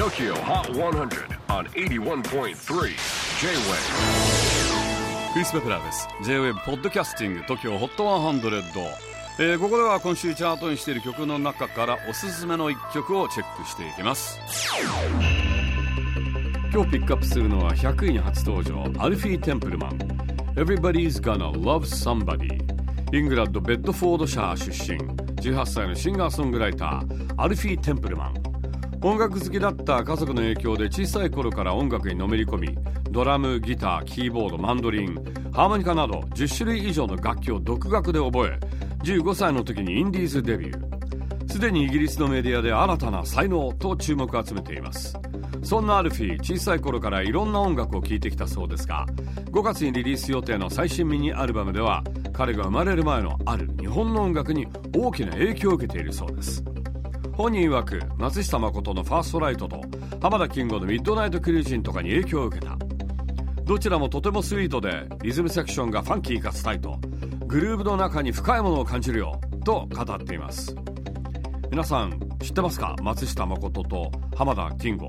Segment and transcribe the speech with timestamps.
[0.00, 2.54] TOKYO HOT 100 on 81.3 J-WAVE
[5.34, 6.08] クリス・ベプラーです。
[6.24, 8.94] J-WAVE ポッドキャスティング TOKYO HOT 100、
[9.40, 14.40] えー、ここでは今週チャートにしている曲の中からおすすめの一曲をチェックしていきます。
[16.72, 19.98] 今日ピックアップするのは100位に初登場アルフィー・テンプルマン。
[20.54, 22.58] Everybody's Gonna Love Somebody
[23.14, 24.98] イングランド・ベッドフォードシャー出身。
[25.42, 28.49] 18歳のシンガーソングライターアルフィー・テンプルマン。
[29.02, 32.78] 音楽好きだった家族の影響で小さい頃から音楽にのめり込み
[33.10, 35.14] ドラムギターキーボードマンドリン
[35.52, 38.58] ハーモニカなど10種類以上の楽器を独学で覚え
[39.02, 41.50] 15歳の時にインディーズデビュー。
[41.50, 45.18] すでにイギリスのメディアで新たな才能と注目を集めています。
[45.62, 49.04] そんなアルフィー小さい頃からいろんな音楽を聴いてきたそうですが
[49.50, 56.64] 5月にリリース予定の最新ミニアルバムでは彼が生まれる前のある日本の音楽に大きな影響を受けているそうです。
[57.40, 59.80] 本人曰く松下誠のファーストライトと
[60.20, 62.76] 浜田金吾のミッドナイトクルージンとかに影響を受けた。
[63.64, 66.98] どちらもとてもスイートでリズムセクションがファンキーかつタイト
[67.46, 70.76] グルーヴの中に深いものを感じるよと語っています。
[71.70, 72.94] 皆さん知ってますか？
[73.00, 75.08] 松下誠と浜田金吾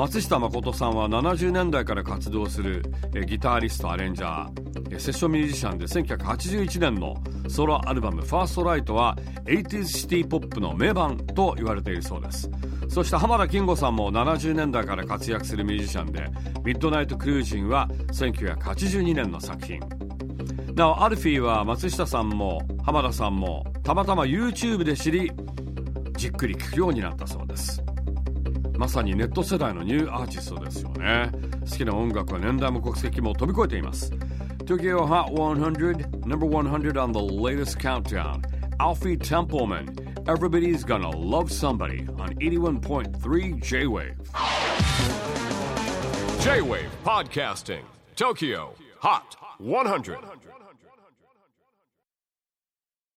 [0.00, 2.82] 松下誠さんは70年代から活動する
[3.26, 12.50] ギタリストアレンジャーセッションミュージシャンで1981年のソロアルバム「ファーストライトは 80s シティポップの名盤と言われているそうです。
[12.88, 16.30] そして浜田金吾さんも70年代から活躍するミュージシャンで
[16.64, 19.80] ミッドナイトクルージンは1982年の作品。
[20.74, 25.30] なおアルフィーは松下さんも浜田さんもたまたま YouTube で知り
[26.16, 27.82] じっくり聴くようになったそうです。
[28.79, 31.31] まさにネット世代のニューアーティストですよね
[31.69, 34.11] 好きな音楽は年代も国籍も飛び越えています
[34.65, 38.41] Tokyo Hot 100 Number 100 on the latest countdown
[38.79, 39.85] Alfie Templeman
[40.27, 44.17] Everybody's Gonna Love Somebody on 81.3 J-Wave
[46.41, 47.83] J-Wave Podcasting
[48.15, 50.17] Tokyo HOT 100